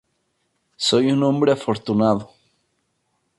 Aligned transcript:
Soy 0.77 1.11
un 1.11 1.21
hombre 1.21 1.51
afortunado. 1.51 2.31